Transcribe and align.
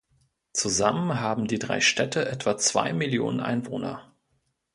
Zusammen 0.53 1.19
haben 1.19 1.45
die 1.47 1.59
drei 1.59 1.79
Städte 1.79 2.27
etwa 2.27 2.57
zwei 2.57 2.91
Millionen 2.91 3.39
Einwohner. 3.39 4.11